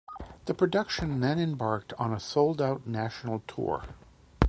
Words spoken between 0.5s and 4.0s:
production then embarked on a sold out national tour.